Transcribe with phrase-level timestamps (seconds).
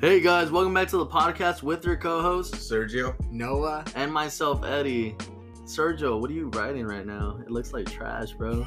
[0.00, 3.14] Hey guys, welcome back to the podcast with your co-host Sergio.
[3.30, 3.84] Noah.
[3.94, 5.16] and myself, Eddie.
[5.64, 7.38] Sergio, what are you writing right now?
[7.42, 8.66] It looks like trash, bro.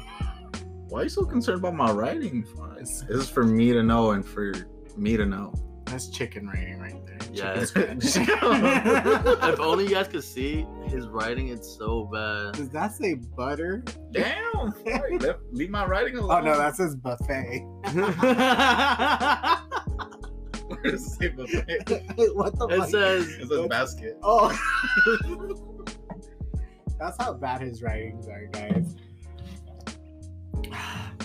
[0.88, 2.44] Why are you so concerned about my writing?
[2.78, 4.52] This is for me to know and for
[4.96, 5.54] me to know.
[5.86, 7.18] That's chicken writing right there.
[7.32, 8.28] Yeah, Chicken scratch.
[9.52, 12.54] if only you guys could see his writing, it's so bad.
[12.54, 13.84] Does that say butter?
[14.12, 14.40] Damn!
[14.84, 16.46] Hey, let- leave my writing alone.
[16.46, 17.64] Oh no, that says buffet.
[20.70, 22.34] Where does it say buffet?
[22.34, 22.88] what the it fuck?
[22.90, 24.16] says It says basket.
[24.22, 24.56] Oh.
[26.98, 28.94] That's how bad his writings are, guys.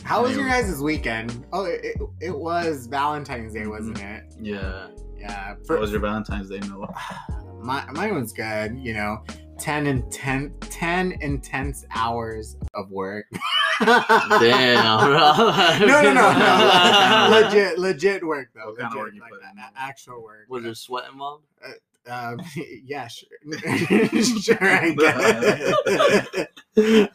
[0.04, 1.46] How was your guys' weekend?
[1.52, 3.70] Oh, it, it, was Valentine's Day, mm-hmm.
[3.70, 4.24] wasn't it?
[4.42, 4.88] yeah.
[5.18, 5.56] Yeah.
[5.66, 6.94] What was your Valentine's Day, Noah?
[7.62, 9.24] my, mine was good, you know.
[9.60, 13.26] 10 intense 10 intense hours of work.
[13.80, 15.18] Damn, bro.
[15.88, 16.32] no, no, no,
[17.32, 17.40] no.
[17.42, 18.68] legit, legit work though.
[18.70, 19.58] What kind of legit, work you like, put in?
[19.58, 20.46] a- a- actual work.
[20.50, 21.44] Was there sweat involved?
[22.08, 22.40] Um,
[22.86, 23.30] yeah, sure,
[24.24, 24.58] sure.
[24.62, 24.94] I
[26.78, 27.06] guess.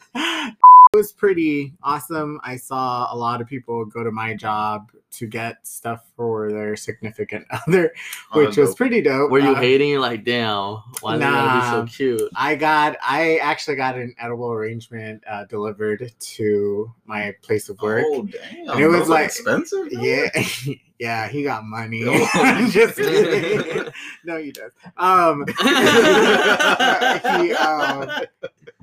[0.93, 2.41] It was pretty awesome.
[2.43, 6.75] I saw a lot of people go to my job to get stuff for their
[6.75, 7.93] significant other,
[8.33, 9.31] Oh, which was pretty dope.
[9.31, 10.01] Were you Uh, hating?
[10.01, 12.29] Like, damn, why they gotta be so cute?
[12.35, 18.05] I got, I actually got an edible arrangement uh, delivered to my place of work.
[18.09, 18.71] Oh damn!
[18.71, 19.89] And it was like- expensive.
[19.93, 20.29] Yeah,
[20.99, 22.03] yeah, he got money.
[22.07, 22.69] Oh.
[22.71, 22.99] Just
[24.25, 24.73] no, he does.
[24.97, 28.11] Um, he, um,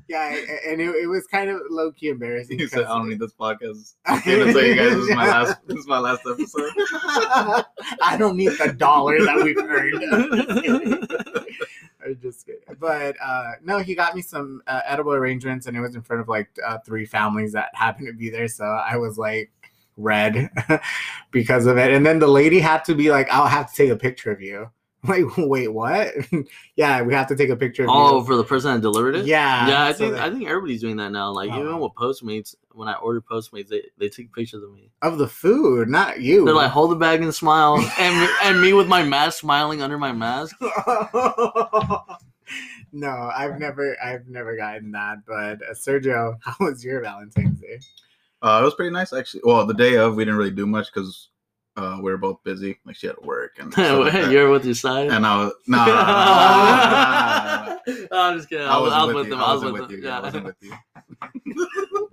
[0.08, 2.60] yeah, and it, it was kind of low key embarrassing.
[2.60, 5.28] He said, "I don't need this podcast." I'm gonna tell you guys this is my
[5.28, 5.68] last.
[5.68, 6.72] This is my last episode.
[8.02, 10.04] I don't need the dollar that we've earned.
[12.06, 12.62] I'm just kidding.
[12.80, 16.22] But uh, no, he got me some uh, edible arrangements, and it was in front
[16.22, 18.48] of like uh, three families that happened to be there.
[18.48, 19.52] So I was like
[19.98, 20.50] red
[21.32, 21.92] because of it.
[21.92, 24.40] And then the lady had to be like, "I'll have to take a picture of
[24.40, 24.70] you."
[25.08, 26.14] I'm like, wait, what?
[26.76, 28.26] yeah, we have to take a picture of Oh, you.
[28.26, 29.26] for the person that delivered it?
[29.26, 31.32] Yeah, Yeah, I so think that- I think everybody's doing that now.
[31.32, 31.60] Like Oh.
[31.60, 34.92] even with Postmates, when I order Postmates, they, they take pictures of me.
[35.02, 36.46] of the food, not you.
[36.46, 39.82] They're like, hold the bag and smile, and me- and me with my mask smiling
[39.82, 40.56] under my mask.
[42.92, 45.18] no, I've never, I've never gotten that.
[45.28, 47.80] But uh, Sergio, how was your Valentine's Day?
[48.42, 49.42] Uh, it was pretty nice actually.
[49.44, 51.30] Well, the day of we didn't really do much because
[51.78, 52.78] uh, we were both busy.
[52.86, 54.32] Like she had to work and like.
[54.32, 55.10] You're with your side.
[55.10, 57.78] and I was nah, nah, nah, nah, nah, nah.
[58.12, 58.68] No, I'm just kidding.
[58.68, 59.32] I was, I was with you.
[59.32, 59.40] them.
[59.42, 59.92] I was with with them.
[60.02, 60.08] you.
[60.10, 60.20] I Yeah.
[60.22, 60.74] wasn't with you.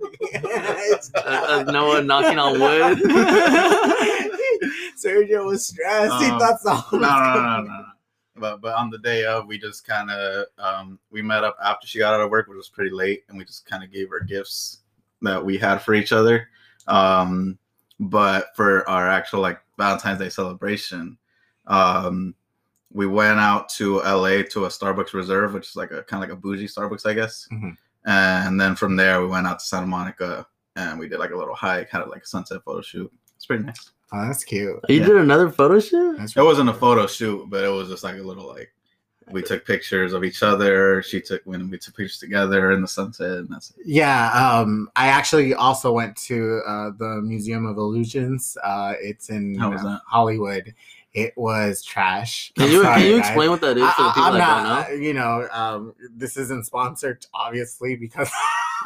[1.15, 2.97] Uh, uh, Noah knocking on wood.
[4.97, 6.23] Sergio was stressed.
[6.23, 7.01] he Um, thought something.
[7.01, 7.85] no, no, no, no, no.
[8.37, 11.87] But but on the day of, we just kind of um, we met up after
[11.87, 14.09] she got out of work, which was pretty late, and we just kind of gave
[14.09, 14.79] her gifts
[15.21, 16.49] that we had for each other.
[16.87, 17.57] Um,
[17.99, 21.17] but for our actual like Valentine's Day celebration,
[21.67, 22.35] um,
[22.93, 26.29] we went out to LA to a Starbucks Reserve, which is like a kind of
[26.29, 27.47] like a bougie Starbucks, I guess.
[27.51, 27.75] Mhm.
[28.05, 30.45] And then from there, we went out to Santa Monica
[30.75, 33.11] and we did like a little hike, had like a sunset photo shoot.
[33.35, 33.91] It's pretty nice.
[34.13, 34.79] Oh, that's cute.
[34.87, 35.05] You Yeah.
[35.07, 36.17] did another photo shoot?
[36.17, 38.71] That's It wasn't a photo shoot, but it was just like a little like
[39.31, 41.01] we took pictures of each other.
[41.01, 43.85] She took when we took pictures together in the sunset, and that's it.
[43.85, 48.57] Yeah, um, I actually also went to uh, the Museum of Illusions.
[48.63, 49.99] Uh, it's in uh?
[50.07, 50.73] Hollywood.
[51.15, 52.51] It was trash.
[52.55, 53.27] Can I'm you sorry, can you guys.
[53.27, 54.95] explain what that is for the I, people am that not, don't know?
[54.95, 58.29] uh, you know, um, this isn't sponsored, obviously, because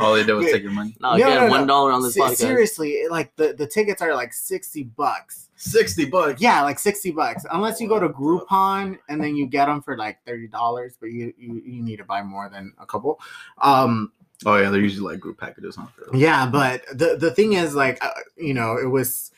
[0.00, 0.96] All they did was take your money.
[1.00, 1.50] No, No, again, no, no.
[1.50, 2.36] one dollar on this Se- podcast.
[2.36, 5.50] seriously, like the, the tickets are like sixty bucks.
[5.56, 6.40] Sixty bucks.
[6.40, 7.44] Yeah, like sixty bucks.
[7.52, 11.10] Unless you go to Groupon and then you get them for like thirty dollars, but
[11.12, 13.20] you, you you need to buy more than a couple.
[13.60, 14.12] Um,
[14.44, 15.86] Oh yeah, they're usually like group packages, huh?
[16.12, 19.30] yeah, but the the thing is, like, uh, you know, it was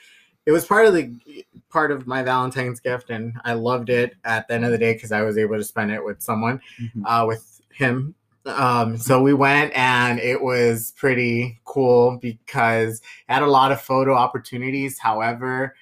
[0.49, 1.13] it was part of the
[1.69, 4.95] part of my Valentine's gift, and I loved it at the end of the day
[4.95, 7.03] because I was able to spend it with someone, Mhm.
[7.05, 8.15] uh, with him.
[8.47, 13.83] Um, so we went, and it was pretty cool because it had a lot of
[13.83, 14.99] photo opportunities.
[14.99, 15.75] However,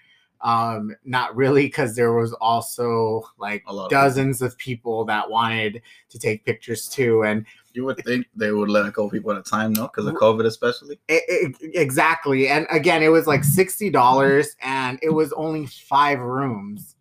[0.46, 5.28] um, not really because there was also like A lot of dozens of people that
[5.28, 9.32] wanted to take pictures too, and You would think they would let a couple people
[9.32, 9.88] at a time, no?
[9.88, 11.00] Because of COVID, especially.
[11.10, 16.94] E- e- exactly and again it was like $60 and it was only five rooms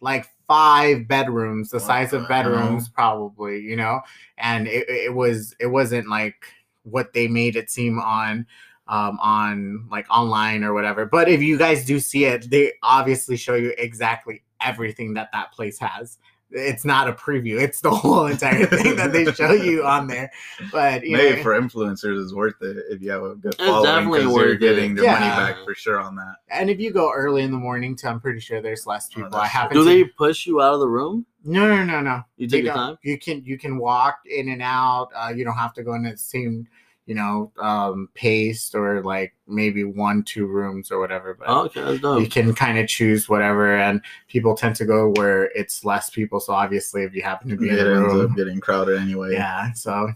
[0.00, 4.00] like five bedrooms the size of bedrooms probably you know
[4.38, 6.36] and it, it was it wasn't like
[6.84, 8.46] what they made it seem on
[8.88, 13.36] um on like online or whatever but if you guys do see it they obviously
[13.36, 16.18] show you exactly everything that that place has
[16.54, 17.58] it's not a preview.
[17.58, 20.30] It's the whole entire thing that they show you on there.
[20.70, 23.64] But you Maybe know, for influencers, it's worth it if you have a good It's
[23.64, 24.60] following definitely because you're worth it.
[24.60, 26.34] getting their money back for sure on that.
[26.50, 29.14] and if you go early in the morning, too, I'm pretty sure there's less Oh,
[29.14, 29.30] people.
[29.30, 29.78] that's I haven't.
[29.78, 31.24] Do seen- they push you out of the room?
[31.42, 32.22] No, no, no, no.
[32.36, 32.98] You They take your time.
[33.02, 35.08] You can you can walk in and out.
[35.16, 36.68] Uh, you don't have to go in the same,
[37.06, 41.34] you know, um, paced or like maybe one two rooms or whatever.
[41.34, 45.44] But Oh, okay, you can kind of choose whatever, and people tend to go where
[45.54, 46.38] it's less people.
[46.40, 49.00] So obviously, if you happen to be in It the ends room, up getting crowded
[49.00, 49.32] anyway.
[49.32, 49.72] yeah.
[49.72, 50.10] So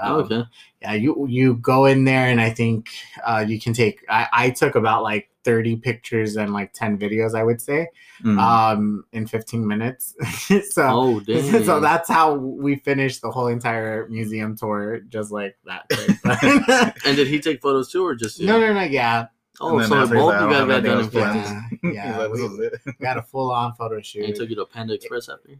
[0.00, 0.42] um, okay.
[0.80, 2.88] yeah, you you go in there, and I think
[3.24, 4.04] uh, you can take.
[4.08, 7.88] I, I took about like thirty pictures and like ten videos, I would say,
[8.24, 8.38] Mm.
[8.38, 10.14] um, in fifteen minutes.
[10.70, 11.20] so Oh,
[11.64, 15.84] so that's how we finished the whole entire museum tour, just like that.
[17.04, 18.46] And did he take photos too, or just you?
[18.46, 18.82] no, no, no.
[18.82, 19.26] Yeah,
[19.60, 21.12] Oh, so both you guys got done in 15.
[21.22, 22.26] yeah, yeah.
[22.28, 22.80] We, was it.
[22.98, 24.20] we had a full on photo shoot.
[24.24, 25.50] And he took you to Panda Express after.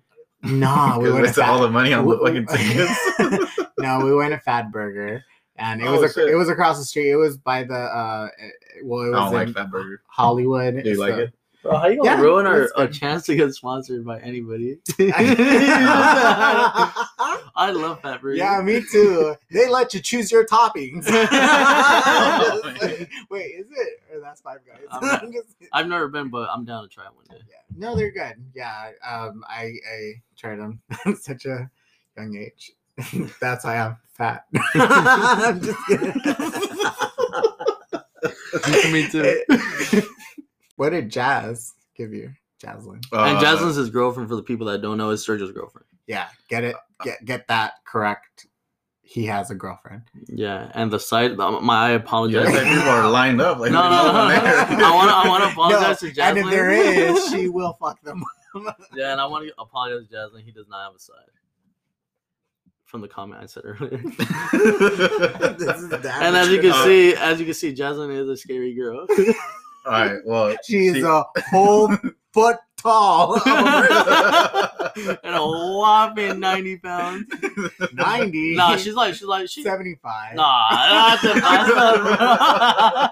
[0.44, 3.60] No, we went to all the money on the we- fucking tickets.
[3.78, 5.22] no, we went to Fatburger,
[5.56, 7.10] and it Oh, was ac- it was across the street.
[7.10, 8.28] It was by the uh,
[8.84, 10.02] well, it I was don't like in Burger.
[10.06, 10.82] Hollywood.
[10.82, 11.32] Do you like it?
[11.62, 14.78] Bro, how you gonna Yeah, ruin our it's a chance to get sponsored by anybody?
[17.54, 18.34] I love that Burger.
[18.36, 19.36] Yeah, me too.
[19.50, 21.06] They let you choose your toppings.
[23.30, 24.00] Wait, is it?
[24.12, 24.78] Or that's Five Guys?
[24.90, 27.44] I'm not- I'm just- I've never been, but I'm down to try one day.
[27.48, 27.56] yeah.
[27.76, 28.34] No, they're good.
[28.54, 31.70] Yeah, um, I I tried them at such a
[32.16, 32.72] young age.
[33.40, 34.44] that's why I'm fat.
[34.74, 36.14] I'm just kidding.
[38.92, 39.42] Me too.
[40.76, 43.00] what did Jazz give you, Jaslyn?
[43.12, 44.28] and Uh, Jasmine's his girlfriend.
[44.28, 45.86] For the people that don't know, is Sergio's girlfriend.
[46.06, 46.76] Yeah, get it.
[47.02, 48.46] Get get that correct.
[49.02, 50.02] He has a girlfriend.
[50.28, 51.38] Yeah, and the site.
[51.38, 52.48] um, My I apologize.
[52.48, 53.58] it's like people are lined up.
[53.58, 54.86] Like, No, no, no, there's no.
[54.86, 56.50] I wanna- I wanna apologize No, to And if Jaslyn.
[56.50, 58.22] there is, she will fuck them.
[58.94, 60.44] yeah, and I want to apologize to Jasmine.
[60.44, 61.16] He does not have a side.
[62.92, 63.88] From the comment I said earlier.
[64.52, 68.28] This is damn and as you can Uh, see, as you can see, Jasmine is
[68.28, 69.06] a scary girl.
[69.86, 70.18] All right.
[70.26, 71.90] Well, She's she- a whole
[72.34, 73.36] foot tall.
[73.46, 77.24] and a whopping ninety pounds.
[77.94, 78.56] 90.
[78.56, 79.62] Nah, she's like she's like she.
[79.62, 80.34] 75.
[80.34, 81.74] Nah, that's the best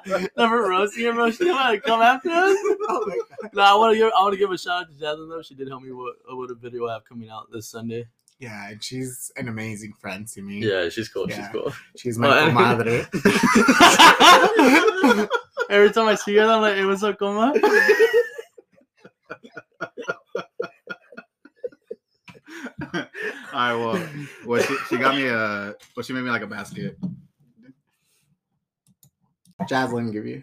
[0.04, 0.26] one, bro.
[0.36, 1.30] Never roasting her, bro.
[1.30, 2.54] She want to come after us.
[2.88, 3.50] Oh my God.
[3.54, 5.40] No, I want to give I want to give a shout out to Jasmine though.
[5.42, 8.06] She did help me with, with a video I have coming out this Sunday.
[8.40, 10.60] Yeah, and she's an amazing friend to me.
[10.66, 11.28] Yeah, she's cool.
[11.28, 11.36] Yeah.
[11.36, 11.72] She's cool.
[11.96, 13.06] She's my Oh, comadre.
[15.70, 17.52] Every time I see her, I'm like, "Hey, what's up, coma?"
[22.92, 23.02] All
[23.52, 23.74] right.
[23.74, 24.08] Well,
[24.46, 25.74] well, she, she got me a.
[25.96, 26.96] Well, she made me like a basket
[29.68, 30.42] Jaslyn give you.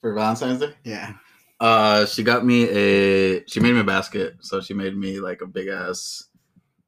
[0.00, 0.74] for Valentine's Day.
[0.84, 1.14] Yeah.
[1.60, 3.44] Uh, she got me a.
[3.46, 6.24] She made me a basket, so she made me like a big ass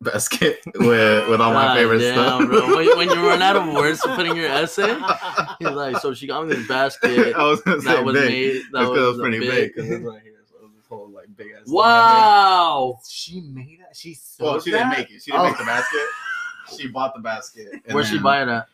[0.02, 2.48] basket with with all my favorite damn, stuff.
[2.48, 2.76] bro.
[2.76, 4.94] When, when you run out of words for putting your essay,
[5.58, 8.30] he's like, "So she got me this basket I was gonna say that was big.
[8.30, 8.62] made.
[8.72, 9.50] That That's 'cause it was pretty big.
[9.50, 10.32] big- Because it's right here.
[10.50, 11.66] So it was this whole like big ass.
[11.66, 12.98] Wow.
[13.08, 13.96] She made it.
[13.96, 15.22] She sewed Well, she didn't make it.
[15.22, 15.48] She didn't Oh.
[15.48, 16.00] make the basket.
[16.76, 17.68] She bought the basket.
[17.84, 18.66] and Where'd she then, buy it at?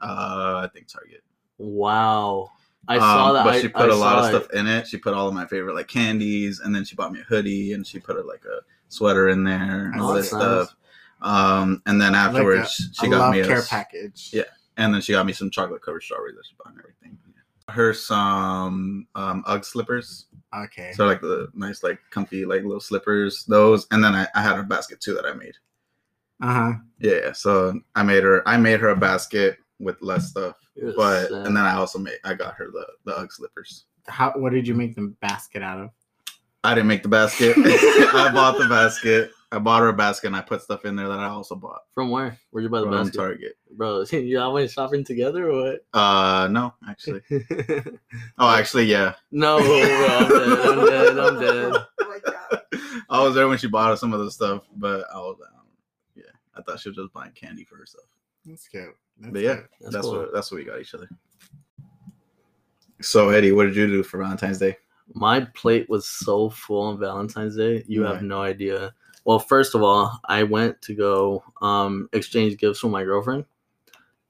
[0.00, 1.22] Uh, I think Target.
[1.58, 2.50] Wow.
[2.88, 3.44] I saw Um, that.
[3.44, 4.86] But I, she put a a lot of stuff in it.
[4.86, 7.72] She put all of my favorite like candies, and then she bought me a hoodie,
[7.72, 10.42] and she put a, like a sweater in there, and all this nice.
[10.42, 10.76] stuff.
[11.22, 14.30] Um, and then Like a- afterwards, she a got me a care package.
[14.32, 14.42] Yeah.
[14.76, 17.18] and then she got me some chocolate covered strawberries that she bought and everything.
[17.26, 17.74] Yeah.
[17.74, 20.26] Her some um UGG slippers.
[20.54, 20.92] Okay.
[20.94, 24.58] So like the nice like comfy like little slippers, those, and then I, I had
[24.58, 25.54] a basket too that I made.
[26.42, 26.72] Uh huh.
[26.98, 30.56] Yeah, so I made her I made her a basket with less stuff,
[30.96, 31.46] but sad.
[31.46, 33.86] and then I also made I got her the the UGG slippers.
[34.06, 34.32] How?
[34.36, 35.90] What did you make the basket out of?
[36.66, 37.54] I didn't make the basket.
[37.56, 39.30] I bought the basket.
[39.52, 41.82] I bought her a basket and I put stuff in there that I also bought
[41.94, 42.36] From where?
[42.50, 43.16] Where'd you buy the from basket?
[43.16, 43.56] Target.
[43.70, 45.84] Bro, y'all went shopping together or what?
[45.94, 47.22] Uh no, actually.
[48.38, 49.14] Oh, actually, yeah.
[49.30, 50.68] no, bro, I'm dead.
[50.68, 51.18] I'm dead.
[51.18, 51.86] I'm dead.
[52.00, 52.62] Oh my god.
[53.08, 55.66] I was there when she bought some of the stuff, but I was um,
[56.16, 56.24] yeah.
[56.56, 58.06] I thought she was just buying candy for herself.
[58.44, 58.96] That's cute.
[59.20, 59.68] That's But yeah, cute.
[59.80, 60.18] That's that's, cool.
[60.18, 61.08] what that's what we got each other.
[63.00, 64.76] So Eddie, what did you do for Valentine's Day?
[65.14, 67.84] My plate was so full on Valentine's Day.
[67.86, 68.92] You have no idea.
[69.24, 73.44] Well, first of all, I went to go um, exchange gifts with my girlfriend,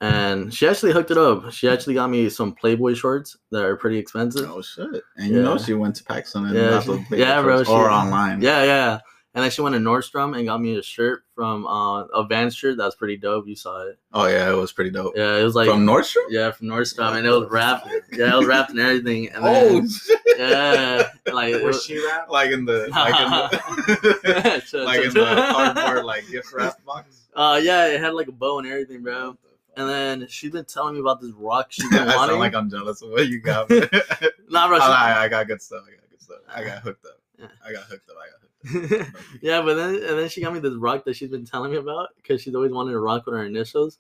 [0.01, 1.51] and she actually hooked it up.
[1.53, 4.49] She actually got me some Playboy shorts that are pretty expensive.
[4.51, 5.03] Oh shit!
[5.17, 7.91] And you know she went to PacSun and Yeah, she- those yeah, bro, she- or
[7.91, 8.41] online.
[8.43, 8.99] Yeah, yeah.
[9.37, 12.55] And then she went to Nordstrom and got me a shirt from uh, a Vans
[12.57, 12.79] shirt.
[12.79, 13.47] That's pretty dope.
[13.47, 13.99] You saw it.
[14.15, 15.13] Oh yeah, it was pretty dope.
[15.15, 16.25] Yeah, it was like From Nordstrom.
[16.31, 17.87] yeah from Nordstrom, and it was wrapped.
[18.13, 19.29] Yeah, it was wrapped and everything.
[19.29, 20.21] And Oh shit!
[20.39, 23.31] yeah, like it Was was, she wrapped Like in the like in
[23.93, 25.25] the, Shut- like in the
[25.75, 27.29] cardboard like gift wrap box.
[27.35, 29.37] Uh, yeah, it had like a bow and everything, bro.
[29.77, 32.29] And then she's been telling me about this rock she's been I wanting.
[32.31, 33.67] sound like I'm jealous of what you got.
[33.71, 34.79] I, nah, bro.
[34.79, 35.83] she- I, I got good stuff.
[35.87, 36.39] I got good stuff.
[36.49, 37.19] I got hooked up.
[37.39, 37.47] Yeah.
[37.63, 38.17] I got hooked up.
[38.17, 38.46] I got hooked up.
[39.43, 41.77] yeah, but then and then she got me this rock that she's been telling me
[41.77, 43.99] about because she's always wanted a rock with her initials,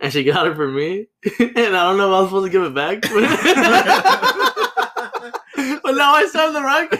[0.00, 1.06] and she got it for me,
[1.38, 3.02] and I don't know if I was supposed to give it back.
[5.82, 6.90] but now I still have the rock.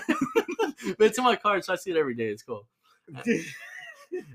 [0.99, 2.29] but it's in my car, so I see it every day.
[2.29, 2.67] It's cool.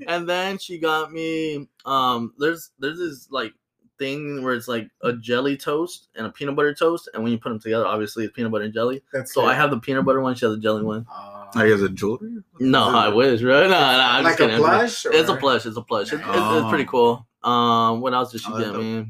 [0.08, 3.54] And then she got me um there's there's this like
[3.98, 7.38] thing where it's like a jelly toast and a peanut butter toast, and when you
[7.38, 9.02] put them together, obviously it's peanut butter and jelly.
[9.14, 9.52] That's So good.
[9.52, 11.06] I have the peanut butter one, she has the jelly one.
[11.12, 12.38] Uh, Are you guys a jewelry?
[12.60, 13.64] No, I wish, right?
[13.64, 14.58] No, no, I'm like just a kidding.
[14.60, 15.06] blush.
[15.08, 15.66] It's a plush.
[15.66, 16.14] It's a plush.
[16.14, 16.68] It's, it's, it's Oh.
[16.70, 17.26] pretty cool.
[17.44, 18.82] Um, what else did she Oh, get dope.
[18.82, 19.08] me?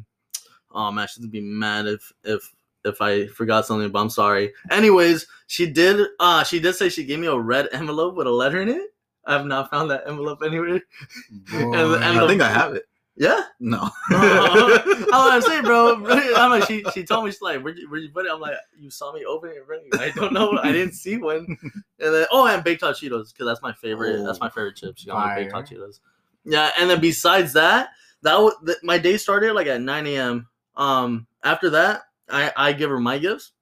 [0.71, 4.53] Oh man, she'd be mad if if if I forgot something, but I'm sorry.
[4.69, 6.05] Anyways, she did.
[6.19, 8.81] Uh, she did say she gave me a red envelope with a letter in it.
[9.25, 10.81] I have not found that envelope anywhere.
[11.51, 11.73] Boy.
[11.73, 12.83] and I the- think I have it.
[13.17, 13.43] Yeah.
[13.59, 13.89] No.
[14.11, 15.95] Oh, I'm saying, bro.
[16.35, 18.31] I'm like, she she told me she's like, where'd you, where'd you put it?
[18.31, 19.99] I'm like, you saw me open it.
[19.99, 20.59] I don't know.
[20.61, 21.57] I didn't see one.
[21.97, 24.21] And then oh, and baked hot Cheetos because that's my favorite.
[24.25, 24.97] That's my favorite chip.
[24.97, 26.01] She got baked hot Cheetos.
[26.43, 27.89] Yeah, and then besides that,
[28.23, 30.47] that was th- my day started like at 9 a.m.
[30.75, 33.53] Um, after that, I I give her my gifts,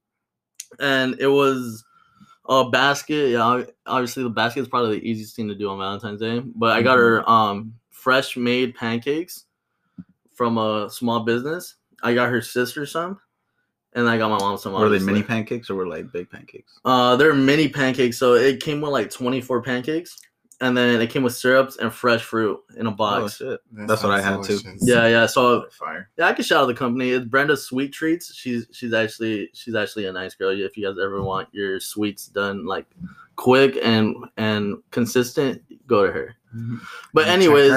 [0.79, 1.85] and it was
[2.49, 3.29] a basket.
[3.29, 6.39] Yeah, obviously the basket is probably the easiest thing to do on Valentine's Day.
[6.39, 9.45] But I got her um fresh made pancakes
[10.35, 11.75] from a small business.
[12.03, 13.17] I got her sister some,
[13.93, 14.73] and I got my mom some.
[14.73, 16.79] Were they mini pancakes or were like big pancakes?
[16.83, 20.17] Uh, they're mini pancakes, so it came with like 24 pancakes,
[20.59, 23.37] and then it came with syrups and fresh fruit in a Oh box.
[23.37, 23.61] shit!
[23.71, 24.61] That That's what I sounds had, too.
[24.63, 24.87] delicious.
[24.87, 25.25] yeah, yeah.
[25.27, 26.09] So Fire.
[26.17, 27.11] yeah, I can shout out the company.
[27.11, 28.35] It's Brenda Sweet Treats.
[28.35, 30.49] She's she's actually she's actually a nice girl.
[30.49, 32.85] If you guys ever want your sweets done like
[33.37, 36.35] quick and and consistent, go to her.
[37.13, 37.71] But anyways,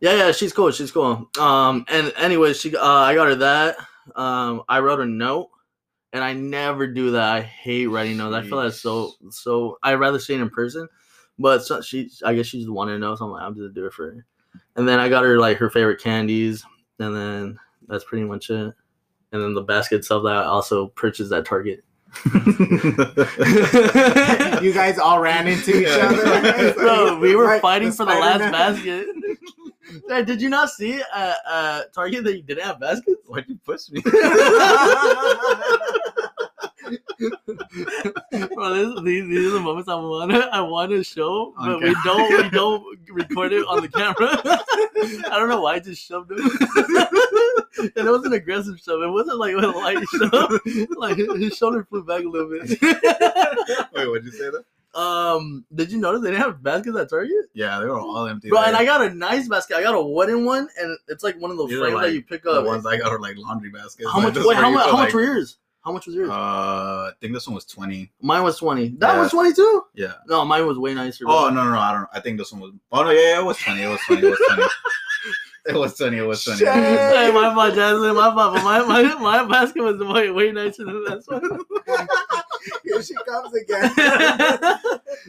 [0.00, 0.70] yeah, yeah, she's cool.
[0.70, 1.28] She's cool.
[1.38, 3.76] Um, and anyways, she uh, I got her that.
[4.14, 5.50] Um, I wrote a note,
[6.12, 7.32] and I never do that.
[7.32, 8.34] I hate writing notes.
[8.34, 9.78] I feel that's so so.
[9.82, 10.88] I would rather see it in person,
[11.38, 13.74] but so, she, I guess she just wanted to know, so I'm like, I'm just
[13.74, 14.26] do it for her.
[14.76, 16.64] And then I got her like her favorite candies,
[16.98, 17.58] and then
[17.88, 18.74] that's pretty much it.
[19.32, 21.84] And then the basket itself that I also purchased at Target.
[24.62, 26.08] you guys all ran into each Yeah.
[26.10, 26.72] other.
[26.74, 28.52] Bro, we were Like fighting for the last Spider-Man.
[28.52, 29.06] basket.
[30.08, 33.20] Hey, did you not see uh, uh, Target that you didn't have baskets?
[33.26, 34.00] Why'd you push me?
[38.54, 41.68] Bro, this, these, these are the moments I want to I want to show, but
[41.70, 41.88] Okay.
[41.90, 44.38] we don't we don't record it on the camera.
[45.30, 46.48] I don't know why I just shoved him, and
[48.06, 49.02] it was an aggressive shove.
[49.02, 50.60] It wasn't like a light shove.
[50.96, 52.70] Like his shoulder flew back a little bit.
[53.92, 54.64] Wait, what'd you say that?
[54.92, 57.46] um, did you notice they didn't have baskets at Target?
[57.54, 58.48] Yeah, they were all empty.
[58.48, 58.76] Bro, and.
[58.76, 59.76] I got a nice basket.
[59.76, 62.22] I got a wooden one, and it's like one of those frames like that you
[62.22, 62.66] pick the up.
[62.66, 64.10] ones I got are like laundry baskets.
[64.12, 64.34] how much?
[64.36, 64.86] Wait, how much?
[64.86, 65.58] How much like, were yours?
[65.82, 66.28] How much was yours?
[66.28, 68.12] Uh, I think this one was twenty.
[68.20, 68.88] mine was twenty.
[68.98, 69.20] That yeah.
[69.20, 69.84] was twenty two.
[69.94, 70.14] Yeah.
[70.26, 71.24] No, mine was way nicer.
[71.26, 72.08] Oh no, no, no, I don't.
[72.12, 72.72] I think this one was.
[72.92, 73.82] Oh no, yeah, yeah, it was twenty.
[73.82, 74.26] It was twenty.
[74.26, 74.62] It was twenty.
[75.66, 76.18] it was twenty.
[76.18, 76.58] It was twenty.
[76.58, 76.68] Shit.
[76.74, 78.14] Hey, my fault, Jasmine.
[78.14, 78.54] My fault.
[78.54, 81.60] But my, my, my basket was way, way nicer than that one.
[82.84, 83.90] Here she comes again.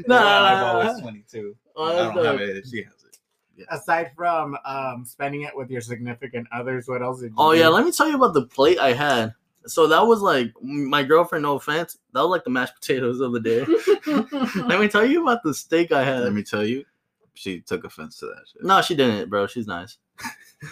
[0.08, 1.56] no, My no, eyeball no, was twenty-two.
[1.78, 2.66] Oh, I don't have it.
[2.70, 3.68] She has it.
[3.70, 7.60] Aside from um, spending it with your significant others, what else did you Oh do?
[7.60, 9.34] yeah, let me tell you about the plate I had.
[9.68, 11.44] So that was like my girlfriend.
[11.44, 13.66] No offense, that was like the mashed potatoes of the day.
[14.68, 16.24] let me tell you about the steak I had.
[16.24, 16.86] Let me tell you,
[17.34, 18.64] she took offense to that shit.
[18.64, 19.48] No, she didn't, bro.
[19.48, 19.98] She's nice.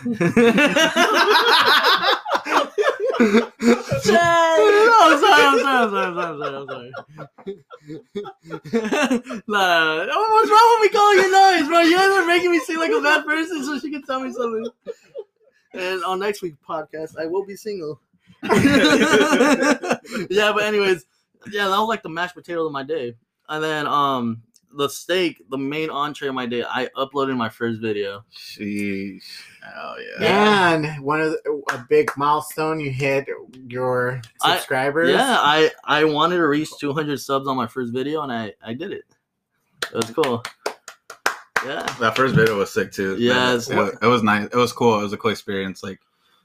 [3.20, 3.42] No, I'm
[5.20, 6.92] sorry, I'm sorry, I'm sorry, I'm sorry, I'm sorry, I'm sorry.
[9.48, 11.80] nah, nah, what's wrong with me calling you nice, bro?
[11.82, 14.32] You guys are making me seem like a bad person so she can tell me
[14.32, 14.66] something.
[15.74, 18.00] And on next week's podcast, I will be single.
[20.30, 21.06] yeah, but anyways,
[21.52, 23.16] yeah, that was like the mashed potatoes of my day.
[23.48, 27.82] And then um the steak, the main entree of my day, I uploaded my first
[27.82, 28.24] video.
[28.38, 29.24] Sheesh.
[29.76, 30.74] Oh yeah.
[30.76, 33.28] And one of the, a big milestone you hit
[33.68, 35.10] your I- subscribers.
[35.12, 38.74] Yeah, I I wanted to reach 200 subs on my first video, and I I
[38.74, 39.04] did it.
[39.92, 40.44] It was cool.
[41.66, 41.84] Yeah.
[42.00, 43.18] That first video was sick too.
[43.18, 43.70] Yes.
[43.70, 44.46] It, was- it was nice.
[44.46, 45.00] It was cool.
[45.00, 45.84] It was a cool experience.
[45.84, 46.00] Like,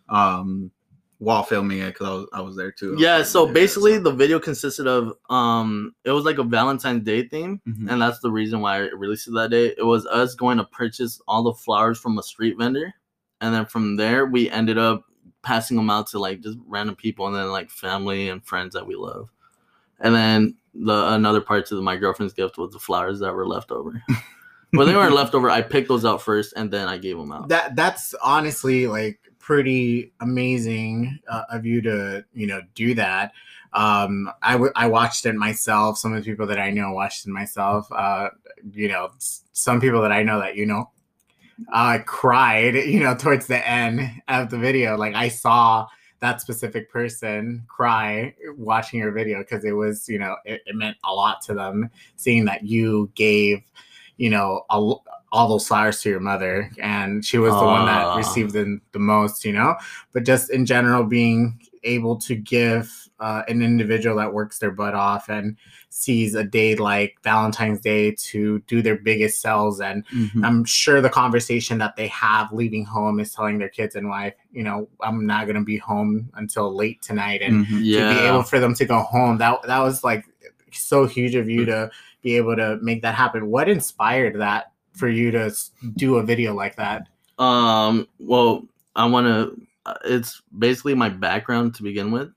[0.08, 0.70] um,
[1.18, 2.96] while filming it because I was I was there too.
[2.98, 7.60] Yeah, so basically the video consisted of um it was like a Valentine's Day theme
[7.66, 7.90] Mhm.
[7.90, 9.74] and that's the reason why I released it that day.
[9.78, 12.92] It was us going to purchase all the flowers from a street vendor
[13.40, 15.04] and then from there we ended up
[15.42, 18.86] passing them out to like just random people and then like family and friends that
[18.86, 19.30] we love.
[20.00, 23.70] And then the another part to my girlfriend's gift was the flowers that were left
[23.70, 24.02] over.
[24.72, 25.48] well, they weren't left over.
[25.48, 27.48] I picked those out first and then I gave them out.
[27.50, 33.32] that that's honestly like pretty amazing uh, of you to you know do that.
[33.74, 35.98] Um I, w- I watched it myself.
[35.98, 37.86] Some of the people that i know watched it myself.
[37.92, 38.30] Uh
[38.72, 39.10] you know
[39.52, 40.90] some people that i know that you know
[41.74, 44.96] uh cried you know towards the end of the video.
[44.96, 45.88] Like i saw
[46.20, 50.96] that specific person cry watching your video because it was you know it, it meant
[51.04, 53.60] a lot to them seeing that you gave
[54.16, 54.94] you know a,
[55.34, 58.16] all those flowers to your mother and she was the one that Ah.
[58.16, 59.74] received them the most you know
[60.12, 62.86] but just in general being able to give
[63.18, 65.56] uh, an individual that works their butt off and
[65.90, 70.44] sees a day like valentine's day to do their biggest sales and Mhm.
[70.46, 74.34] i'm sure the conversation that they have leaving home is telling their kids and wife
[74.52, 77.80] you know i'm not going to be home until late tonight and Mhm.
[77.82, 78.08] yeah.
[78.08, 80.24] to be able for them to go home that that was like
[80.70, 81.90] so huge of you to
[82.22, 85.52] be able to make that happen what inspired that for you to
[85.96, 87.08] do a video like that
[87.38, 88.06] Um.
[88.18, 89.60] Well, I want to.
[90.04, 92.30] It's basically my background to begin with.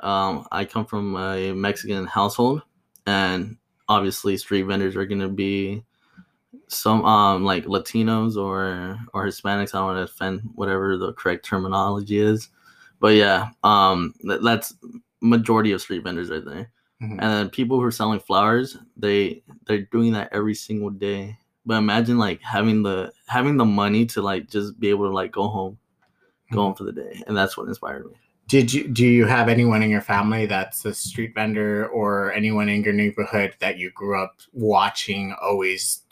[0.00, 2.62] Um, I come from a Mexican household,
[3.06, 3.56] and
[3.88, 5.82] obviously, street vendors are gonna be
[6.68, 9.74] some um like Latinos or or Hispanics.
[9.74, 12.48] I don't want to offend whatever the correct terminology is,
[13.00, 14.74] but yeah, um, that, that's
[15.20, 16.70] majority of street vendors right there.
[17.02, 17.12] Mhm.
[17.12, 21.38] And then people who are selling flowers, they they're doing that every single day.
[21.64, 25.32] But imagine like having the having the money to like just be able to like
[25.32, 25.78] go home,
[26.50, 26.58] go mm-hmm.
[26.58, 28.12] home for the day, and that's what inspired me.
[28.48, 32.68] Did you do you have anyone in your family that's a street vendor or anyone
[32.68, 36.02] in your neighborhood that you grew up watching always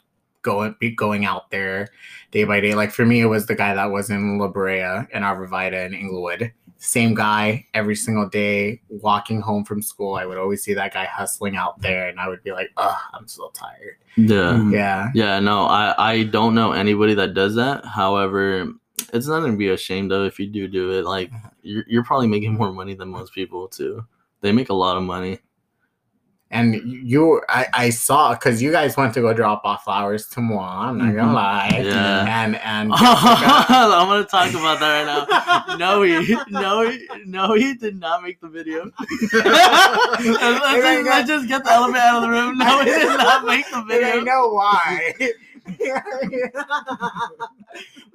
[0.41, 1.89] going be going out there
[2.31, 2.73] day by day?
[2.73, 5.85] Like for me, it was the guy that was in La Brea and Arbor Vitae
[5.85, 6.51] in Inglewood.
[6.83, 10.15] Same guy every single day walking home from school.
[10.15, 12.97] I would always see that guy hustling out there, and I would be like, "Ugh,
[13.13, 14.53] I'm so tired." Yeah.
[14.57, 14.73] Mhm.
[14.73, 17.85] Yeah, Yeah, no, I I don't know anybody that does that.
[17.85, 18.67] However,
[19.13, 21.05] it's nothing to be ashamed of if you do do it.
[21.05, 21.29] Like
[21.61, 24.03] you're, you're probably making more money than most people too.
[24.41, 25.37] They make a lot of money.
[26.51, 30.41] And you, I, I saw because you guys went to go drop off flowers to
[30.41, 30.87] moi.
[30.87, 31.33] I'm not gonna Mhm.
[31.33, 31.81] lie.
[31.83, 32.43] Yeah.
[32.43, 35.77] and and I'm gonna talk about that right now.
[35.77, 38.91] No, he, no, he, no, he did not make the video.
[39.33, 42.57] let's, let's just, let's just get the elephant out of the room.
[42.57, 44.21] No, he did not make the And I video.
[44.23, 45.13] know why.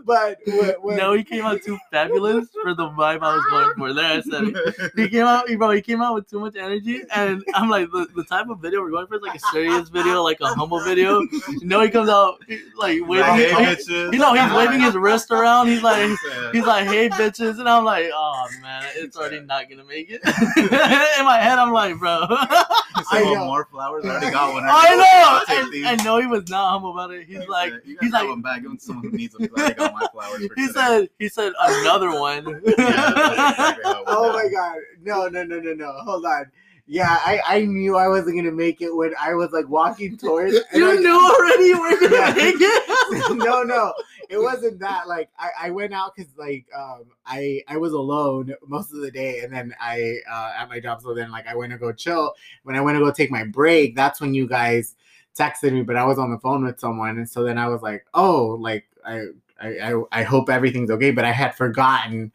[0.04, 3.74] but what, what, No, he came out too fabulous for the vibe I was going
[3.76, 3.92] for.
[3.92, 4.92] There, I said it.
[4.96, 5.70] He came out, bro.
[5.70, 8.82] He came out with too much energy, and I'm like, the, the type of video
[8.82, 11.20] we're going for is like a serious video, like a humble video.
[11.20, 12.38] You know, he comes out
[12.76, 13.54] like waving.
[13.54, 15.66] Like, his- he- you know, he's waving his wrist around.
[15.68, 16.08] He's like,
[16.52, 20.20] he's like, hey, bitches, and I'm like, oh man, it's already not gonna make it.
[21.18, 22.26] In my head, I'm like, bro.
[22.30, 24.04] You I "Want more flowers.
[24.04, 24.64] I already got one.
[24.64, 25.44] I I'll know.
[25.46, 25.86] take And, these.
[25.86, 27.26] I know he was not humble about it.
[27.26, 28.56] He's He like, said, you he's guys have like, them back.
[28.62, 29.48] Give them to someone who needs them.
[29.48, 30.40] 'cause I got my flowers.
[30.56, 30.72] He today.
[30.72, 32.44] said, he said another one.
[32.78, 34.78] Yeah, exactly how it went oh my god.
[35.02, 35.92] No, no, no, no, no.
[36.04, 36.50] Hold on.
[36.88, 40.54] Yeah, I, I knew I wasn't gonna make it when I was like walking towards
[40.54, 42.32] and I- you knew already you were gonna Yeah.
[42.36, 43.36] make it.
[43.36, 43.92] no, no,
[44.28, 45.08] it wasn't that.
[45.08, 49.10] Like I, I went out because like um I I was alone most of the
[49.10, 51.00] day, and then I uh, at my job.
[51.02, 52.34] So then like I went to go chill.
[52.62, 54.94] When I went to go take my break, that's when you guys
[55.36, 57.82] texted me, but I was on the phone with someone, and so then I was
[57.82, 59.26] like, oh, like I
[59.60, 62.32] I I, hope everything's okay, but I had forgotten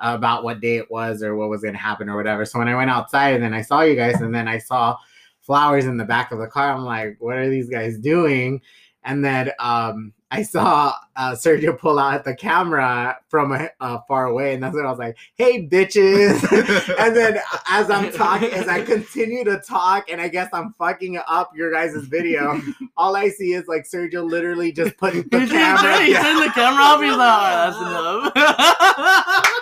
[0.00, 2.44] about what day it was or what was to happen or whatever.
[2.44, 4.96] So when I went outside and then I saw you guys and then I saw
[5.40, 8.60] flowers in the back of the car, I'm like, what are these guys doing?
[9.04, 14.26] And then um, I saw uh, Sergio pull out the camera from a, uh, far
[14.26, 16.42] away, and that's when I was like, "Hey, bitches!"
[16.98, 17.38] and then
[17.68, 21.72] as I'm talking, as I continue to talk, and I guess I'm fucking up your
[21.72, 22.60] guys' video,
[22.98, 26.04] all I see is like Sergio literally just putting the He turned, camera.
[26.04, 27.00] he turned the camera off.
[27.00, 28.32] He's like, right, that's enough.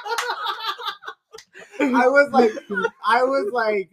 [1.81, 2.51] I was like,
[3.07, 3.91] I was like,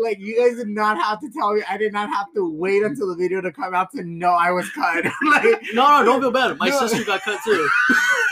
[0.00, 1.62] like you guys did not have to tell me.
[1.68, 4.50] I did not have to wait until the video to come out to know I
[4.50, 5.04] was cut.
[5.26, 6.58] like, no, no, don't feel bad.
[6.58, 6.86] My No.
[6.86, 7.68] sister got cut too.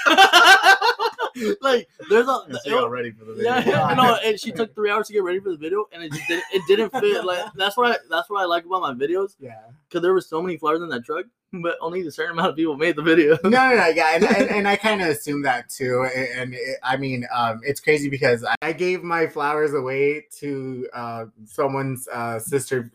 [1.61, 3.51] like there's a And she got ready for the video.
[3.55, 6.03] yeah, yeah, no, and she took three hours to get ready for the video, and
[6.03, 6.45] it just didn't.
[6.53, 7.25] It didn't fit.
[7.25, 9.61] Like that's what I that's what I like about my videos, yeah.
[9.89, 12.57] because there were so many flowers in that truck, but only a certain amount of
[12.57, 13.37] people made the video.
[13.45, 16.07] No, no, no, yeah, and, and, and I kind of assumed that too.
[16.15, 20.89] And, and it, I mean, um, it's crazy because I gave my flowers away to
[20.95, 22.91] uh, someone's uh, sister,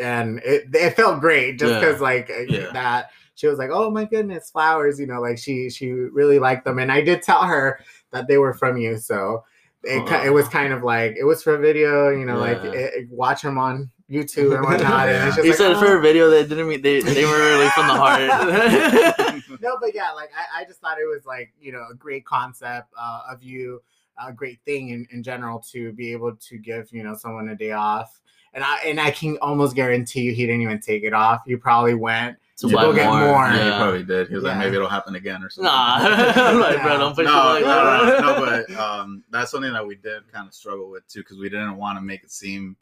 [0.00, 1.80] and it, it felt great just Yeah.
[1.80, 2.70] because, like, Yeah.
[2.72, 6.64] that she was like, "Oh my goodness, flowers!" You know, like she she really liked
[6.64, 7.80] them, and I did tell her
[8.12, 9.44] that they were from you, so
[9.82, 12.74] it it was kind of like it was for a video, you know, like it,
[12.74, 15.08] it- watch them on YouTube and whatnot.
[15.08, 17.24] and it's just He like, said "Oh." for a video that didn't mean they they
[17.24, 18.20] were really from the heart.
[19.60, 22.24] no, but yeah, like I, I just thought it was like you know a great
[22.24, 23.82] concept uh, of you,
[24.24, 27.56] a great thing in, in general to be able to give you know someone a
[27.56, 28.20] day off,
[28.52, 31.42] and I and I can almost guarantee you he didn't even take it off.
[31.46, 33.46] You probably went to To buy go get more.
[33.48, 34.28] Yeah, he probably did.
[34.28, 35.70] He was like, maybe it'll happen again or something.
[35.72, 38.20] Nah, I'm like, bro, don't push no, it like no, that.
[38.22, 41.48] no, but um, that's something that we did kind of struggle with too, because we
[41.48, 42.76] didn't want to make it seem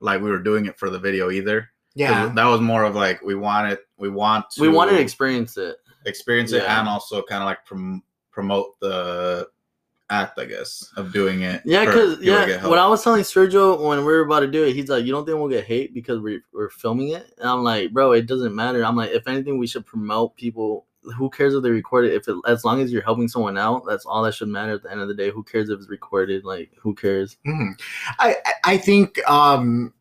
[0.00, 1.68] like we were doing it for the video either.
[1.94, 5.56] yeah that was more of like we wanted, we want to, we wanted to experience
[5.58, 5.76] it.
[6.06, 9.46] experience it and also kind of like prom- promote the
[10.10, 11.62] act, I guess, of doing it.
[11.64, 14.40] Yeah, because people to get yeah, when I was telling Sergio when we were about
[14.40, 17.08] to do it, he's like, "You don't think we'll get hate because we're we're filming
[17.10, 20.36] it?" And I'm like, "Bro, it doesn't matter." I'm like, "If anything, we should promote
[20.36, 20.86] people.
[21.16, 22.12] Who cares if they record it?
[22.14, 24.72] If it, as long as you're helping someone out, that's all that should matter.
[24.74, 26.44] At the end of the day, who cares if it's recorded?
[26.44, 27.80] Like, who cares?" Mhm.
[28.18, 29.94] I I- I think um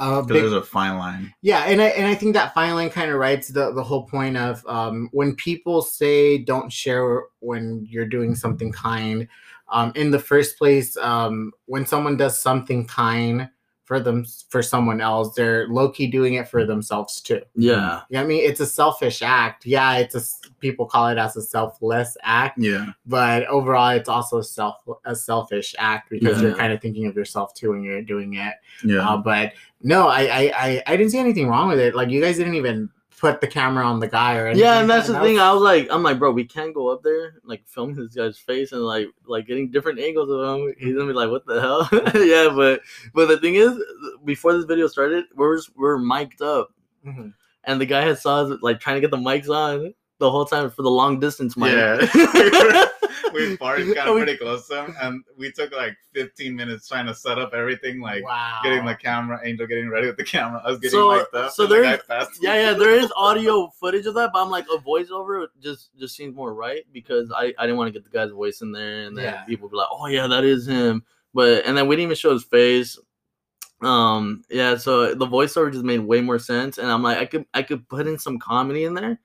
[0.00, 1.34] 'Cause big there's a fine line.
[1.42, 4.04] Yeah, and I and I think that fine line kind of writes the the whole
[4.06, 9.28] point of um, when people say don't share when you're doing something kind.
[9.72, 13.48] Um, in the first place, um, when someone does something kind
[13.90, 17.40] for them for someone else, they're low key doing it for themselves too.
[17.56, 19.66] Yeah, You know I mean, it's a selfish act.
[19.66, 20.20] Yeah, it's a
[20.60, 25.16] people call it as a selfless act, Yeah, but overall, it's also a self a
[25.16, 28.54] selfish act because you're kind of thinking of yourself too when you're doing it.
[28.84, 29.00] yeah.
[29.08, 31.96] Uh, but no, I, I I I didn't see anything wrong with it.
[31.96, 34.64] Like you guys didn't even put the camera on the guy or anything.
[34.64, 35.34] yeah, and that's the That thing.
[35.34, 38.14] was- I was like, I'm like, bro, we can't go up there like film this
[38.14, 40.74] guy's face and like like getting different angles of him.
[40.78, 41.88] He's gonna be like, what the hell?
[42.24, 42.80] yeah, but
[43.14, 43.78] but the thing is,
[44.24, 46.72] before this video started, we're just, we're mic'd up.
[47.06, 47.32] Mhm.
[47.64, 50.44] and the guy had saw us like trying to get the mics on the whole
[50.44, 51.72] time for the long distance mic.
[51.72, 51.96] Yeah.
[53.34, 57.06] we parked kind of pretty close to him, and we took like 15 minutes trying
[57.06, 58.60] to set up everything, like wow.
[58.62, 61.52] getting the camera, Angel getting ready with the camera, us getting So- mic'd up.
[61.52, 62.00] so and the there-
[62.40, 62.72] yeah, yeah.
[62.74, 66.54] There is audio footage of that, but I'm like a voiceover just just seems more
[66.54, 69.24] right because I I didn't want to get the guy's voice in there, and then
[69.24, 69.44] Yeah.
[69.44, 71.02] people be like, oh yeah, that is him.
[71.34, 72.98] But and then we didn't even show his face.
[73.82, 74.76] Um, yeah.
[74.76, 77.88] So the voiceover just made way more sense, and I'm like, I could I could
[77.88, 79.20] put in some comedy in there.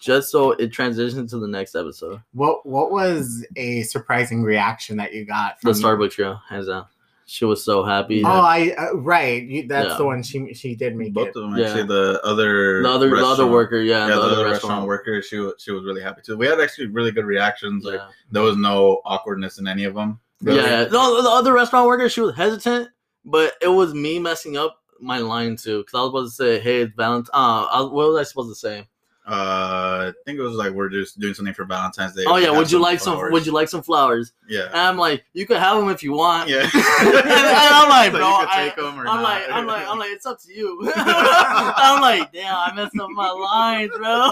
[0.00, 5.12] Just so it transitions to the next episode, What what was a surprising reaction that
[5.12, 6.86] you got the Starbucks girl, hands down.
[7.26, 8.24] She was so happy.
[8.24, 9.40] Oh, I uh, right.
[9.42, 9.96] You, that's Yeah.
[9.98, 11.36] the one she she did make Both it.
[11.36, 11.66] of them Yeah.
[11.66, 11.84] actually.
[11.84, 15.70] The other the other the other worker, yeah, Yeah, the, other restaurant, worker, she she
[15.70, 16.36] was really happy too.
[16.36, 17.84] We had actually really good reactions.
[17.84, 18.00] Like
[18.32, 20.18] there was no awkwardness in any of them.
[20.42, 20.60] Really.
[20.60, 22.88] Yeah, no, the other restaurant worker, she was hesitant,
[23.24, 26.58] but it was me messing up my line too, because I was supposed to say,
[26.60, 28.88] "Hey, it's Valentine." Uh, I, what was I supposed to say?
[29.30, 32.24] Uh, I think it was like we're just doing something for Valentine's Day.
[32.26, 33.14] oh yeah, would you like some?
[33.14, 33.32] flowers.
[33.32, 34.32] Would you like some flowers?
[34.42, 34.68] And Yeah.
[34.72, 36.48] I'm like, you could have them if you want.
[36.48, 36.62] Yeah.
[36.64, 39.22] and I'm like, So bro, I, take 'em or I'm not.
[39.22, 40.90] like, I'm like, I'm like, it's up to you.
[40.96, 44.30] I'm like, damn, I messed up my lines, bro.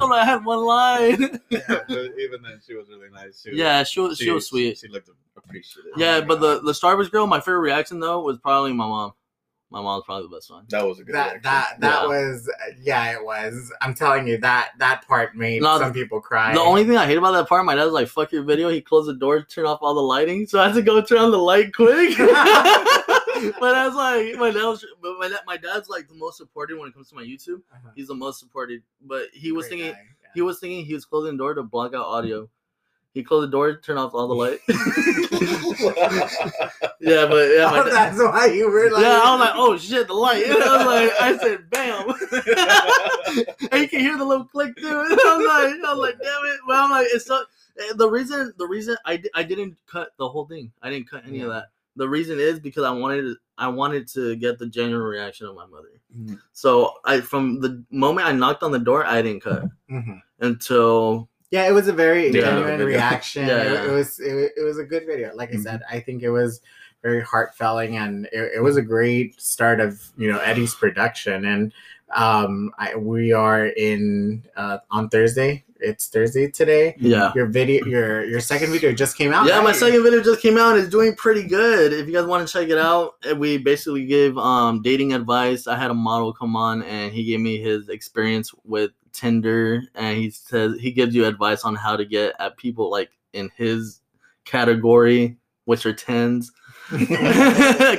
[0.00, 1.40] I'm like, I had one line.
[1.50, 3.42] yeah, but even then, she was really nice.
[3.42, 4.78] She was, yeah, she was, she, was sweet.
[4.78, 5.92] She, looked appreciative.
[5.96, 9.12] yeah, but the the Starbucks girl, my favorite reaction though was probably my mom.
[9.72, 10.64] My mom's probably the best one.
[10.70, 11.14] that was a good.
[11.14, 11.42] That reaction.
[11.44, 12.06] that that Yeah.
[12.08, 12.50] was
[12.82, 13.72] yeah it was.
[13.80, 16.52] I'm telling you that that part made No, some people cry.
[16.54, 18.68] The only thing I hate about that part, my dad was like, "Fuck your video."
[18.68, 21.18] He closed the door, turned off all the lighting, so I had to go turn
[21.18, 22.16] on the light quick.
[22.18, 26.36] but I was like, my dad was, but my dad, my dad's like the most
[26.38, 27.62] supported when it comes to my YouTube.
[27.72, 27.90] Uh-huh.
[27.94, 30.28] He's the most supported, but he was Great thinking, yeah.
[30.34, 32.48] he was thinking he was closing the door to block out audio.
[33.12, 34.60] He closed the door, turned off all the light.
[37.00, 39.02] yeah, but yeah, Oh, dad, that's why you were like.
[39.02, 40.44] yeah, I was like, oh shit, the light.
[40.44, 42.08] And I was like, I said, bam.
[43.72, 44.86] and you can hear the little click too.
[45.08, 46.60] And I'm like, I'm like, damn it.
[46.66, 47.46] But I'm like, it's not.
[47.96, 50.70] The reason, the reason I, I didn't cut the whole thing.
[50.82, 51.66] I didn't cut any of that.
[51.96, 55.54] The reason is because I wanted to, I wanted to get the genuine reaction of
[55.56, 55.88] my mother.
[56.16, 56.38] Mhm.
[56.52, 60.20] So I from the moment I knocked on the door, I didn't cut Mhm.
[60.40, 63.46] until Yeah, it was a very Yeah, genuine reaction.
[63.46, 63.84] Yeah, It, yeah.
[63.86, 65.34] it was it, it was a good video.
[65.34, 65.62] Like I Mhm.
[65.62, 66.60] said, I think it was
[67.02, 71.44] very heartfelt and it, it was a great start of you know Eddie's production.
[71.44, 71.72] And
[72.14, 75.64] um, I, we are in uh, on Thursday.
[75.82, 76.94] it's Thursday today.
[76.98, 77.32] Yeah.
[77.34, 79.46] Your video, your your second video just came out.
[79.46, 80.76] Yeah, my second video just came out.
[80.76, 81.92] It's doing pretty good.
[81.94, 85.66] If you guys want to check it out, eh, we basically give um dating advice.
[85.66, 90.16] I had a model come on and he gave me his experience with Tinder and
[90.16, 94.00] he says he gives you advice on how to get at people like in his
[94.44, 96.52] category, which are tens.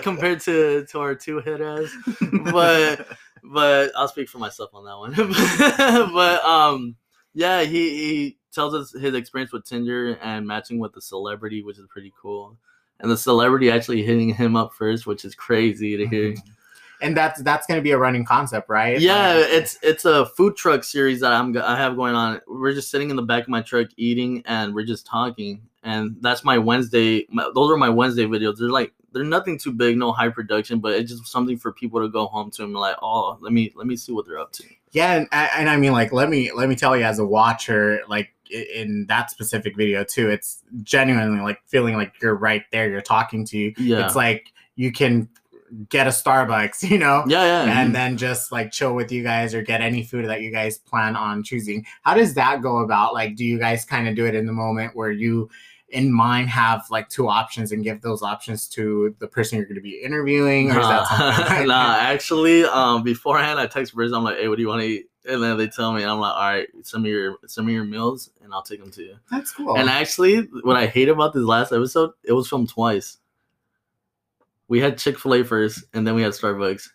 [0.02, 1.96] compared to to our two hit ass.
[2.52, 3.08] But
[3.44, 6.12] but I'll speak for myself on that one.
[6.14, 6.96] but um
[7.34, 11.78] yeah, he, he tells us his experience with Tinder and matching with the celebrity, which
[11.78, 12.58] is pretty cool.
[13.00, 16.36] And the celebrity actually hitting him up first, which is crazy to hear.
[17.02, 19.00] And that's that's gonna be a running concept, right?
[19.00, 22.42] Yeah, Like- it's it's a food truck series that I'm I have going on.
[22.48, 25.62] We're just sitting in the back of my truck eating, and we're just talking.
[25.84, 27.26] And that's my Wednesday.
[27.32, 28.58] My, those are my Wednesday videos.
[28.60, 32.00] They're like they're nothing too big, no high production, but it's just something for people
[32.00, 34.40] to go home to and be like, oh, let me let me see what they're
[34.40, 34.64] up to.
[34.92, 38.02] yeah, and, and I mean, like, let me let me tell you, as a watcher,
[38.08, 43.02] like in that specific video too, it's genuinely like feeling like you're right there, you're
[43.02, 43.74] talking to you.
[43.78, 45.30] Yeah, It's like you can
[45.90, 47.24] get a Starbucks, you know.
[47.28, 47.82] yeah, yeah.
[47.82, 50.78] and then just like chill with you guys or get any food that you guys
[50.78, 51.86] plan on choosing.
[52.02, 53.14] How does that go about?
[53.14, 55.50] Like, do you guys kind of do it in the moment where you,
[55.90, 59.76] in mind, have like two options and give those options to the person you're going
[59.76, 60.72] to be interviewing?
[60.72, 64.16] Or is that something Nah, like- nah, actually, um, beforehand, I text Briz.
[64.16, 66.10] I'm like, "Hey, what do you want to eat?" And then they tell me, and
[66.10, 68.90] I'm like, "All right, some of your some of your meals, and I'll take them
[68.92, 69.78] to you." That's cool.
[69.78, 73.18] And actually, what I hate about this last episode, it was filmed twice.
[74.72, 76.88] We had Chick Fil A first, and then we had Starbucks.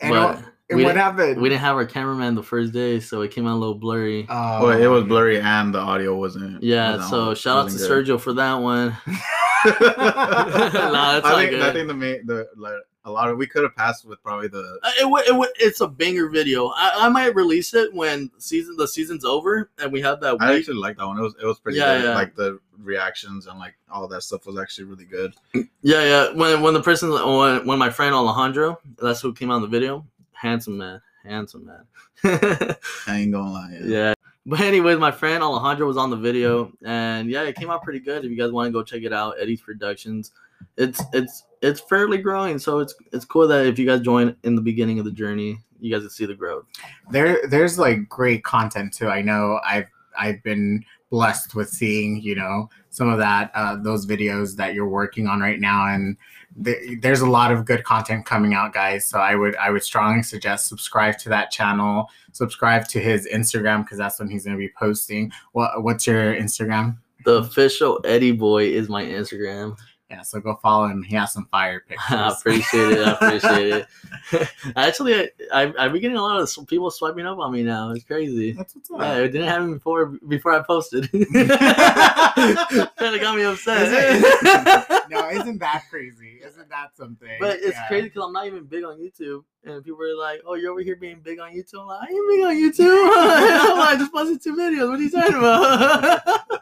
[0.00, 1.40] And but what- and we, what didn't, happened?
[1.40, 4.26] we didn't have our cameraman the first day, so it came out a little blurry.
[4.28, 6.62] Oh, well, it was blurry and the audio wasn't.
[6.62, 7.90] yeah, wasn't so shout out to good.
[7.90, 8.96] Sergio for that one.
[9.06, 11.62] nah, that's I not think good.
[11.62, 12.72] I think the main the like,
[13.04, 15.46] a lot of we could have passed with probably the Uh, It, wa- it, wa-
[15.58, 16.68] it's a banger video.
[16.68, 20.56] I, I might release it when season the season's over and we have that I
[20.56, 21.18] actually liked that one.
[21.18, 22.04] It was it was pretty Yeah, good.
[22.04, 22.14] yeah.
[22.14, 25.34] Like the reactions and like all that stuff was actually really good.
[25.82, 26.32] Yeah, yeah.
[26.34, 30.06] When when the person when, when my friend Alejandro, that's who came in the video.
[30.32, 31.84] Handsome man, handsome man.
[33.06, 33.78] I ain't gonna lie.
[33.82, 33.86] Yeah.
[33.86, 34.14] yeah.
[34.46, 38.00] But anyways, my friend Alejandro was on the video, and yeah, it came out pretty
[38.00, 38.24] good.
[38.24, 40.32] If you guys want to go check it out, Eddie's Productions.
[40.76, 44.54] It's it's it's fairly growing, so it's it's cool that if you guys join in
[44.54, 46.64] the beginning of the journey, you guys can see the growth.
[47.10, 49.08] there there's like great content too.
[49.08, 54.06] I know I've I've been blessed with seeing you know some of that uh, those
[54.06, 56.16] videos that you're working on right now, and
[56.64, 59.06] th- there's a lot of good content coming out, guys.
[59.06, 63.84] So I would I would strongly suggest subscribe to that channel, subscribe to his Instagram
[63.84, 65.32] because that's when he's going to be posting.
[65.52, 66.98] What what's your Instagram?
[67.24, 69.76] The official Eddie Boy is my Instagram.
[70.10, 71.04] Yeah, so go follow him.
[71.04, 72.10] He has some fire pictures.
[72.10, 73.06] I appreciate it.
[73.06, 73.86] I appreciate
[74.32, 74.48] it.
[74.76, 77.92] Actually, I, I I've been getting a lot of people swiping up on me now.
[77.92, 78.50] It's crazy.
[78.52, 78.98] That's what's up.
[79.00, 81.08] Yeah, it didn't happen before before I posted.
[81.12, 81.28] kind
[83.14, 85.08] of got me upset.
[85.10, 86.40] no, isn't that crazy?
[86.44, 87.28] Isn't that something?
[87.38, 87.86] But it's Yeah.
[87.86, 90.80] crazy because I'm not even big on YouTube, and people are like, "Oh, you're over
[90.80, 93.10] here being big on YouTube." I'm like, "I ain't big on YouTube.
[93.16, 94.88] I'm like, I just posted two videos.
[94.90, 96.59] What are you talking about?"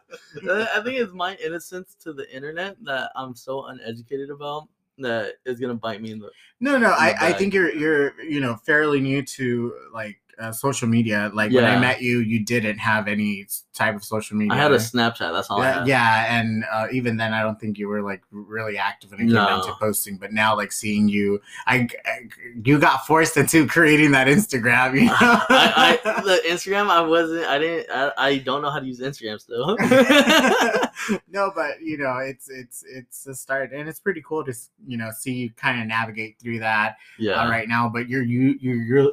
[0.49, 5.35] Uh, I think it's my innocence to the internet that I'm so uneducated about that
[5.47, 6.31] is gonna bite me in the.
[6.61, 7.37] No, no, I, the I bag.
[7.39, 11.31] think you're you're you know fairly new to like uh, social media.
[11.35, 11.81] Like when I Yeah.
[11.81, 14.53] met you, you didn't have any type of social media.
[14.55, 15.33] I had a Snapchat.
[15.33, 15.87] That's all I yeah, had.
[15.89, 19.25] yeah, and uh, even then, I don't think you were like really active when it
[19.25, 19.75] came down to No.
[19.81, 20.17] posting.
[20.17, 22.29] But now, like seeing you, I, I-
[22.65, 24.95] you got forced into creating that Instagram.
[24.95, 25.17] You know?
[25.21, 29.01] I, I the Instagram I wasn't I didn't I, I don't know how to use
[29.01, 29.77] Instagram still.
[31.29, 34.71] no, but you know, it's it's it's a start, and it's pretty cool to s-
[34.87, 37.33] you know see you kind of navigate through that yeah.
[37.43, 37.89] uh, right now.
[37.89, 39.13] But you're you you're, you're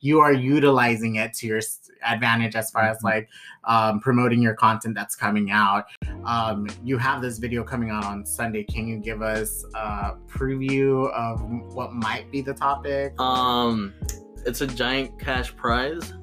[0.00, 1.60] you are utilizing it to your
[2.06, 3.04] advantage as far as Mhm.
[3.04, 3.28] like
[3.64, 5.84] um, promoting your content that's coming out.
[6.24, 8.64] Um, you have this video coming out on Sunday.
[8.64, 11.42] Can you give us a preview of
[11.74, 13.18] what might be the topic?
[13.20, 13.92] Um
[14.46, 16.14] it's a giant cash prize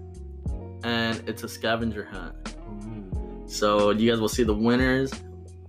[0.83, 2.33] and it's a scavenger hunt.
[3.45, 5.11] So you guys will see the winners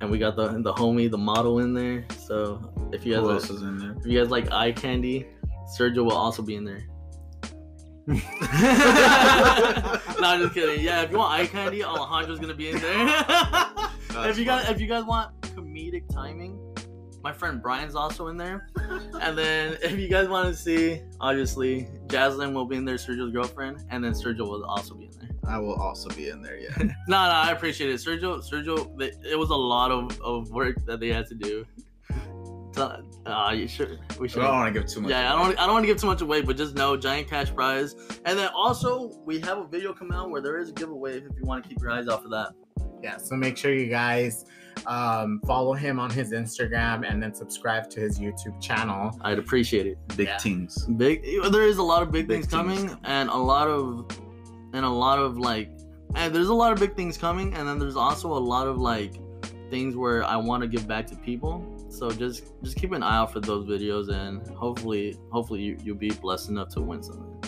[0.00, 2.06] and we got the the homie, the model in there.
[2.18, 2.60] So
[2.92, 3.92] if you guys Who like- in there?
[3.98, 5.26] if you guys like eye candy,
[5.78, 6.84] Sergio will also be in there.
[8.08, 8.14] no,
[10.22, 10.82] I'm just kidding.
[10.82, 13.06] Yeah, if you want eye candy, Alejandro's gonna be in there.
[14.30, 16.58] if you guys if you guys want comedic timing,
[17.22, 18.66] my friend Brian's also in there.
[19.20, 23.30] and then if you guys want to see, obviously Jaslyn will be in there, Sergio's
[23.30, 25.28] girlfriend, and then Sergio will also be in there.
[25.46, 26.56] I will also be in there.
[26.56, 26.70] Yeah.
[27.08, 27.94] No, no, I appreciate it.
[27.96, 31.66] Sergio, Sergio, it was a lot of, of work that they had to do.
[32.78, 33.98] Uh, uh, you sure?
[34.18, 34.40] We I should.
[34.40, 35.10] don't want to give too much.
[35.10, 35.58] Yeah, I don't.
[35.58, 38.38] I don't want to give too much away, but just know giant cash prize, and
[38.38, 41.44] then also we have a video come out where there is a giveaway if you
[41.44, 42.52] want to keep your eyes off of that.
[43.02, 44.44] Yeah, so make sure you guys
[44.86, 49.16] um, follow him on his Instagram and then subscribe to his YouTube channel.
[49.22, 49.98] I'd appreciate it.
[50.16, 50.36] big Yeah.
[50.38, 50.84] teams.
[50.86, 51.22] Big.
[51.50, 53.00] There is a lot of big, Big things things coming, coming.
[53.04, 54.08] and a lot of,
[54.72, 55.70] and a lot of like,
[56.16, 58.78] and there's a lot of big things coming, and then there's also a lot of
[58.78, 59.14] like
[59.70, 61.77] things where I want to give back to people.
[61.88, 65.96] So just just keep an eye out for those videos, and hopefully, hopefully you you'll
[65.96, 67.38] be blessed enough to win something.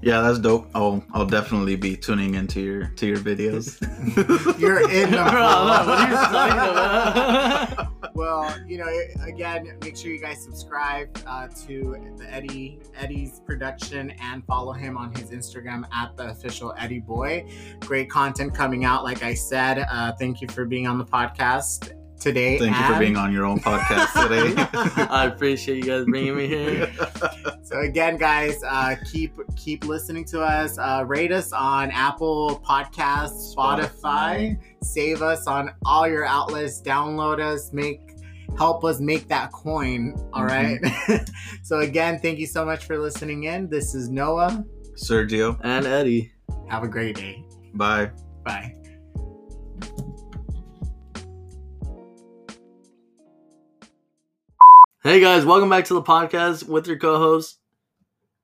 [0.00, 0.70] Yeah, that's dope.
[0.74, 3.78] I'll I'll definitely be tuning into your to your videos.
[4.58, 7.88] You're in the Bro, what are you talking about?
[8.18, 8.88] Well, you know,
[9.24, 14.98] again, make sure you guys subscribe uh, to the Eddie Eddie's production and follow him
[14.98, 17.48] on his Instagram at the official Eddie Boy.
[17.78, 19.86] Great content coming out, like I said.
[19.88, 22.58] Uh, thank you for being on the podcast today.
[22.58, 24.54] Thank you for being on your own podcast today.
[25.10, 26.92] I appreciate you guys bringing me here.
[27.62, 30.78] So again, guys, uh, keep keep listening to us.
[30.78, 34.58] Uh, rate us on Apple Podcasts, Spotify.
[34.82, 36.80] Save us on all your outlets.
[36.80, 37.72] Download us.
[37.72, 38.00] Make
[38.56, 40.14] help us make that coin.
[40.32, 40.80] All right.
[41.62, 43.68] so again, thank you so much for listening in.
[43.68, 44.64] This is Noah.
[44.94, 46.32] Sergio, And Eddie.
[46.68, 47.44] Have a great day.
[47.74, 48.10] bye.
[48.44, 48.74] Bye.
[55.02, 57.58] Hey guys, welcome back to the podcast with your co-host,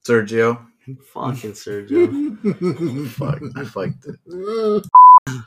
[0.06, 0.64] Sergio.
[1.12, 3.08] fucking Sergio.
[3.10, 4.84] Fuck, I fucked it.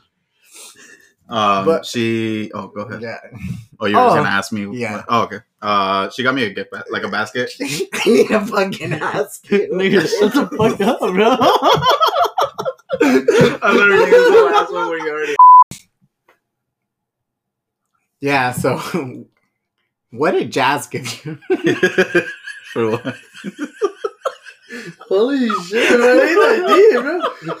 [1.30, 2.50] Um, But- she.
[2.54, 3.02] Oh, go ahead.
[3.02, 3.18] yeah.
[3.78, 4.66] Oh, you were Oh, gonna ask me.
[4.78, 4.96] yeah.
[4.96, 5.36] what- Oh, okay.
[5.60, 7.50] Uh, she got me a gift ba- like a basket.
[7.60, 7.64] I
[8.06, 9.68] need to fucking ask you.
[9.70, 11.36] Nigga, shut the fuck up, bro.
[13.62, 15.36] I literally used the last one where you already.
[18.22, 18.52] Yeah.
[18.52, 19.26] So,
[20.10, 21.38] what did Jazz give you?
[22.72, 23.16] For what?
[25.08, 26.20] Holy shit, man.
[26.20, 27.56] Ain't that deep, bro?